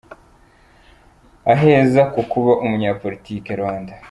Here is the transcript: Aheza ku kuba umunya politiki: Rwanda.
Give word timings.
Aheza 1.53 2.01
ku 2.13 2.21
kuba 2.31 2.51
umunya 2.63 2.91
politiki: 3.01 3.49
Rwanda. 3.61 3.93